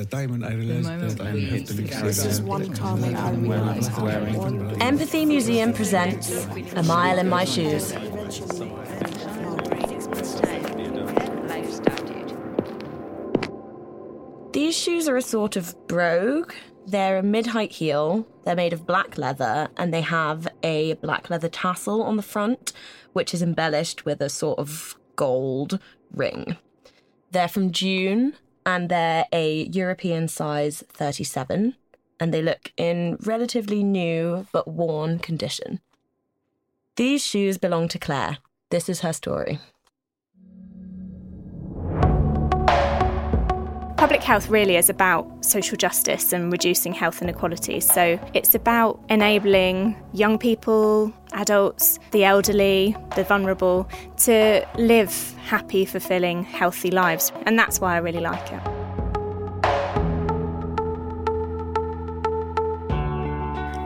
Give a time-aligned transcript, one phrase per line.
[0.00, 3.32] the time when I realized that I have to leave This is one time I
[3.32, 7.92] realized I want Empathy Museum presents A Mile in My Shoes.
[14.54, 16.54] These shoes are a sort of brogue.
[16.86, 21.28] They're a mid height heel, they're made of black leather, and they have a black
[21.28, 22.72] leather tassel on the front,
[23.12, 25.78] which is embellished with a sort of gold
[26.10, 26.56] ring.
[27.32, 28.34] They're from June
[28.64, 31.76] and they're a European size 37,
[32.18, 35.80] and they look in relatively new but worn condition.
[36.96, 38.38] These shoes belong to Claire.
[38.70, 39.58] This is her story.
[44.00, 47.84] Public health really is about social justice and reducing health inequalities.
[47.84, 53.86] So it's about enabling young people, adults, the elderly, the vulnerable
[54.20, 57.30] to live happy, fulfilling, healthy lives.
[57.44, 58.79] And that's why I really like it.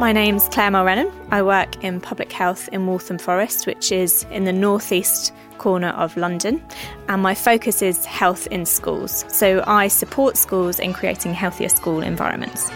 [0.00, 1.12] My name's Claire Mulrennan.
[1.30, 6.16] I work in public health in Waltham Forest, which is in the northeast corner of
[6.16, 6.64] London,
[7.10, 9.26] and my focus is health in schools.
[9.28, 12.70] So I support schools in creating healthier school environments.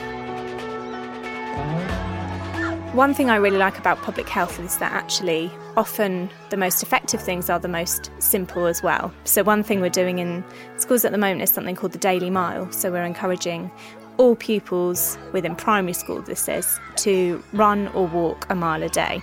[2.93, 7.23] One thing I really like about public health is that actually often the most effective
[7.23, 9.11] things are the most simple as well.
[9.25, 10.45] So, one thing we're doing in
[10.77, 12.71] schools at the moment is something called the Daily Mile.
[12.71, 13.71] So, we're encouraging
[14.17, 19.23] all pupils within primary school, this is, to run or walk a mile a day.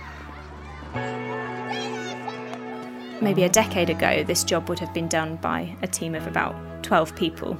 [3.20, 6.54] Maybe a decade ago, this job would have been done by a team of about
[6.82, 7.56] 12 people.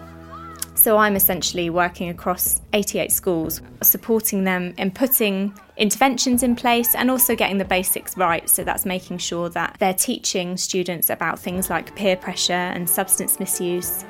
[0.75, 7.09] So I'm essentially working across 88 schools, supporting them in putting interventions in place and
[7.09, 8.51] also getting the basics right.
[8.51, 13.39] So that's making sure that they're teaching students about things like peer pressure and substance
[13.39, 14.05] misuse,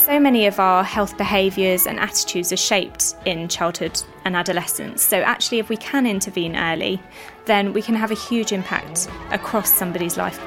[0.00, 5.02] So many of our health behaviours and attitudes are shaped in childhood and adolescence.
[5.02, 7.02] So, actually, if we can intervene early,
[7.44, 10.40] then we can have a huge impact across somebody's life.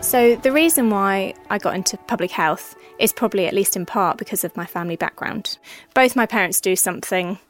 [0.00, 4.18] So, the reason why I got into public health is probably, at least in part,
[4.18, 5.58] because of my family background.
[5.94, 7.40] Both my parents do something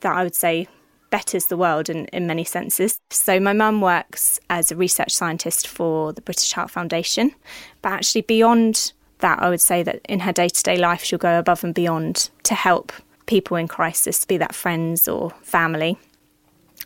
[0.00, 0.66] that I would say
[1.10, 3.00] betters the world in, in many senses.
[3.10, 7.34] So, my mum works as a research scientist for the British Heart Foundation,
[7.82, 11.18] but actually, beyond that, I would say that in her day to day life, she'll
[11.18, 12.92] go above and beyond to help
[13.26, 15.98] people in crisis, be that friends or family.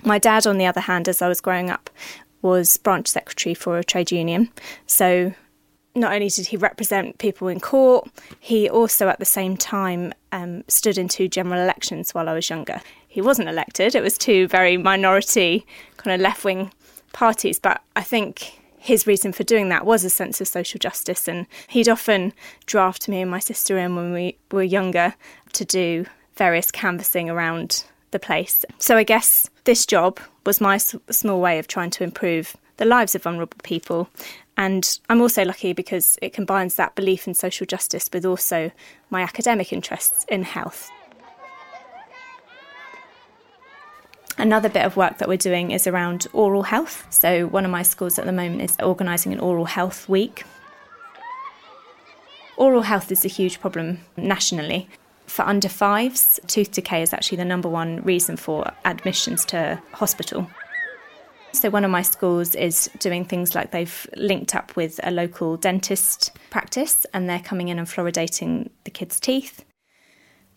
[0.04, 1.88] My dad, on the other hand, as I was growing up,
[2.42, 4.50] was branch secretary for a trade union.
[4.86, 5.32] So,
[5.96, 8.10] not only did he represent people in court,
[8.40, 12.50] he also at the same time um, stood in two general elections while I was
[12.50, 12.80] younger
[13.14, 13.94] he wasn't elected.
[13.94, 15.64] It was two very minority
[15.98, 16.72] kind of left wing
[17.12, 17.60] parties.
[17.60, 21.28] But I think his reason for doing that was a sense of social justice.
[21.28, 22.32] And he'd often
[22.66, 25.14] draft me and my sister in when we were younger
[25.52, 28.64] to do various canvassing around the place.
[28.80, 33.14] So I guess this job was my small way of trying to improve the lives
[33.14, 34.08] of vulnerable people.
[34.56, 38.72] And I'm also lucky because it combines that belief in social justice with also
[39.08, 40.90] my academic interests in health.
[44.36, 47.06] Another bit of work that we're doing is around oral health.
[47.10, 50.44] So, one of my schools at the moment is organising an oral health week.
[52.56, 54.88] Oral health is a huge problem nationally.
[55.26, 60.48] For under fives, tooth decay is actually the number one reason for admissions to hospital.
[61.52, 65.56] So, one of my schools is doing things like they've linked up with a local
[65.56, 69.64] dentist practice and they're coming in and fluoridating the kids' teeth.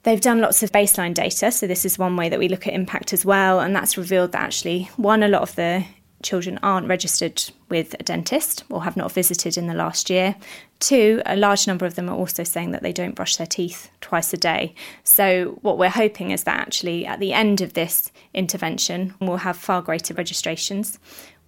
[0.07, 2.73] They've done lots of baseline data, so this is one way that we look at
[2.73, 5.83] impact as well, and that's revealed that actually, one, a lot of the
[6.23, 10.37] children aren't registered with a dentist or have not visited in the last year.
[10.79, 13.89] Two, a large number of them are also saying that they don't brush their teeth
[13.99, 14.73] twice a day.
[15.03, 19.57] So, what we're hoping is that actually at the end of this intervention, we'll have
[19.57, 20.99] far greater registrations.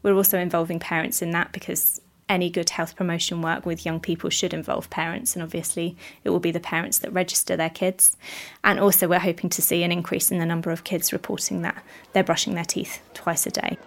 [0.04, 4.30] We're also involving parents in that because any good health promotion work with young people
[4.30, 8.16] should involve parents, and obviously it will be the parents that register their kids.
[8.64, 11.84] And also, we're hoping to see an increase in the number of kids reporting that
[12.14, 13.78] they're brushing their teeth twice a day.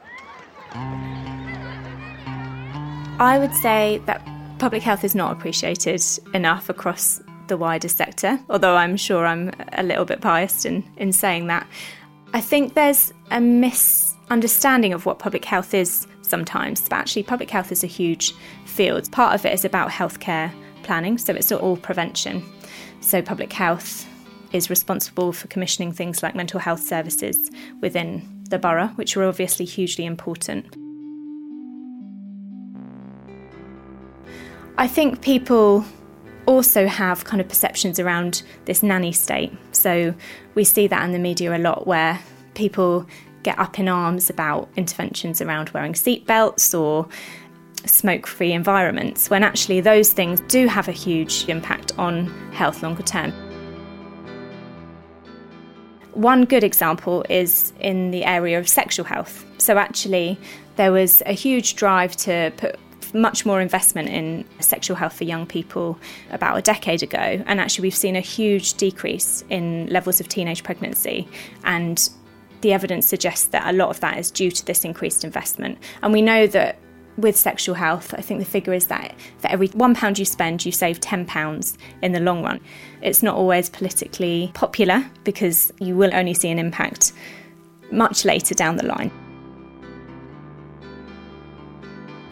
[3.18, 4.26] I would say that
[4.58, 6.02] public health is not appreciated
[6.34, 11.12] enough across the wider sector, although I'm sure I'm a little bit biased in, in
[11.12, 11.66] saying that.
[12.34, 13.40] I think there's a
[14.24, 16.80] misunderstanding of what public health is sometimes.
[16.82, 18.34] But actually, public health is a huge
[18.64, 19.10] field.
[19.12, 20.52] Part of it is about healthcare
[20.82, 22.42] planning, so it's not all prevention.
[23.00, 24.06] So, public health
[24.52, 29.64] is responsible for commissioning things like mental health services within the borough, which are obviously
[29.64, 30.76] hugely important.
[34.78, 35.84] I think people
[36.46, 39.52] also have kind of perceptions around this nanny state.
[39.72, 40.14] So
[40.54, 42.18] we see that in the media a lot where
[42.54, 43.06] people
[43.42, 47.08] get up in arms about interventions around wearing seatbelts or
[47.86, 53.02] smoke free environments, when actually those things do have a huge impact on health longer
[53.02, 53.32] term.
[56.12, 59.44] One good example is in the area of sexual health.
[59.58, 60.38] So, actually,
[60.76, 62.76] there was a huge drive to put
[63.14, 65.98] much more investment in sexual health for young people
[66.30, 67.42] about a decade ago.
[67.46, 71.26] And actually, we've seen a huge decrease in levels of teenage pregnancy.
[71.64, 72.08] And
[72.62, 75.78] the evidence suggests that a lot of that is due to this increased investment.
[76.02, 76.78] And we know that
[77.18, 80.64] with sexual health, I think the figure is that for every one pound you spend,
[80.64, 82.60] you save ten pounds in the long run.
[83.02, 87.12] It's not always politically popular because you will only see an impact
[87.90, 89.10] much later down the line.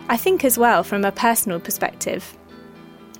[0.08, 2.36] I think, as well, from a personal perspective,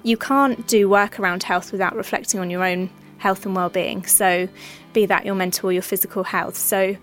[0.03, 2.89] you can't do work around health without reflecting on your own
[3.21, 4.05] health and well-being.
[4.07, 4.49] So,
[4.93, 6.57] be that your mental or your physical health.
[6.57, 6.97] So,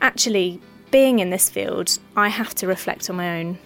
[0.00, 0.60] actually,
[0.90, 3.58] being in this field, I have to reflect on my own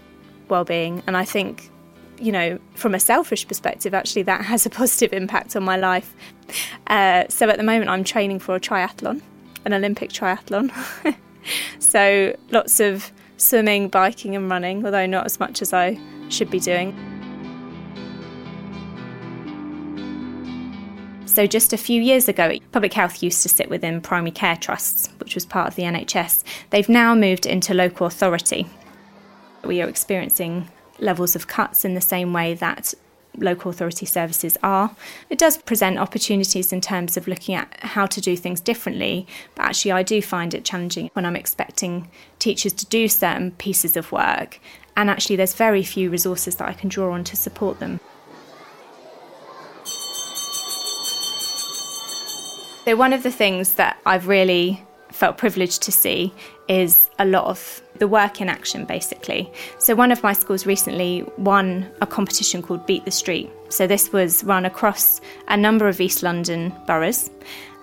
[0.48, 1.70] well-being, and I think,
[2.18, 6.14] you know, from a selfish perspective, actually, that has a positive impact on my life.
[6.88, 9.22] Uh, so, at the moment, I'm training for a triathlon,
[9.64, 10.72] an Olympic triathlon.
[11.78, 15.98] so, lots of swimming, biking, and running, although not as much as I
[16.30, 17.05] should be doing.
[21.36, 25.10] So, just a few years ago, public health used to sit within primary care trusts,
[25.18, 26.42] which was part of the NHS.
[26.70, 28.66] They've now moved into local authority.
[29.62, 32.94] We are experiencing levels of cuts in the same way that
[33.36, 34.96] local authority services are.
[35.28, 39.66] It does present opportunities in terms of looking at how to do things differently, but
[39.66, 42.08] actually, I do find it challenging when I'm expecting
[42.38, 44.58] teachers to do certain pieces of work,
[44.96, 48.00] and actually, there's very few resources that I can draw on to support them.
[52.86, 54.80] So, one of the things that I've really
[55.10, 56.32] felt privileged to see
[56.68, 59.50] is a lot of the work in action, basically.
[59.78, 63.50] So, one of my schools recently won a competition called Beat the Street.
[63.70, 67.28] So, this was run across a number of East London boroughs.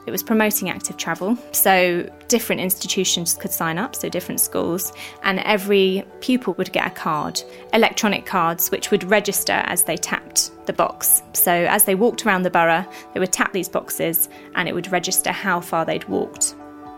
[0.06, 4.92] It was promoting active travel, so different institutions could sign up, so different schools,
[5.24, 7.42] and every pupil would get a card,
[7.74, 11.22] electronic cards, which would register as they tapped the box.
[11.34, 14.92] So as they walked around the borough, they would tap these boxes and it would
[14.92, 16.56] register how far they'd walked.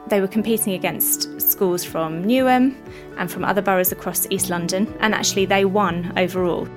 [0.08, 2.76] They were competing against schools from Newham
[3.18, 6.68] and from other boroughs across East London, and actually they won overall.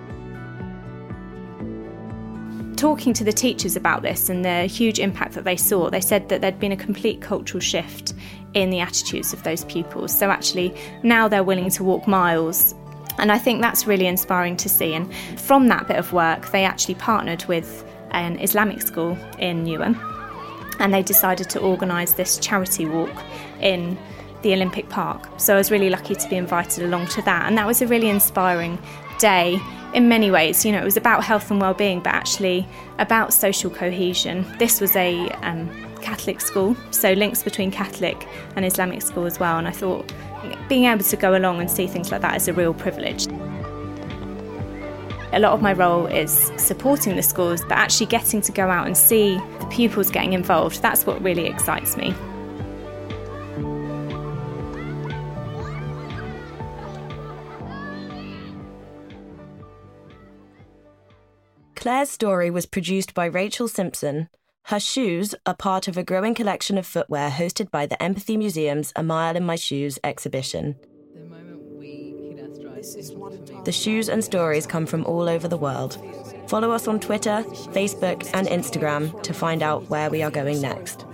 [2.78, 6.28] Talking to the teachers about this and the huge impact that they saw, they said
[6.28, 8.14] that there'd been a complete cultural shift
[8.54, 10.16] in the attitudes of those pupils.
[10.16, 10.72] So actually,
[11.02, 12.76] now they're willing to walk miles
[13.18, 14.94] and I think that's really inspiring to see.
[14.94, 19.96] And from that bit of work, they actually partnered with an Islamic school in Newham
[20.78, 23.24] and they decided to organise this charity walk
[23.60, 23.98] in
[24.42, 25.28] the Olympic Park.
[25.38, 27.88] So I was really lucky to be invited along to that, and that was a
[27.88, 28.78] really inspiring
[29.18, 29.60] day
[29.94, 30.64] in many ways.
[30.64, 32.66] You know, it was about health and well-being, but actually
[32.98, 34.46] about social cohesion.
[34.58, 35.68] This was a um,
[36.00, 38.26] Catholic school, so links between Catholic
[38.56, 39.58] and Islamic school as well.
[39.58, 40.12] And I thought
[40.68, 43.26] being able to go along and see things like that is a real privilege.
[45.32, 48.86] A lot of my role is supporting the schools, but actually getting to go out
[48.86, 52.14] and see the pupils getting involved, that's what really excites me.
[61.88, 64.28] Claire's story was produced by Rachel Simpson.
[64.64, 68.92] Her shoes are part of a growing collection of footwear hosted by the Empathy Museum's
[68.94, 70.76] A Mile in My Shoes exhibition.
[73.64, 75.96] The shoes and stories come from all over the world.
[76.46, 77.42] Follow us on Twitter,
[77.72, 81.06] Facebook, and Instagram to find out where we are going next.